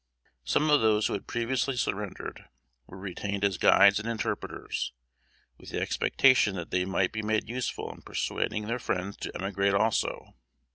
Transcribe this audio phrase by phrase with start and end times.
[0.43, 2.49] Some of those who had previously surrendered,
[2.87, 4.93] were retained as guides and interpreters,
[5.59, 9.75] with the expectation that they might be made useful in persuading their friends to emigrate
[9.75, 10.33] also.